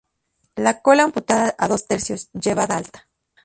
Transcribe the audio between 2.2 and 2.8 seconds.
llevada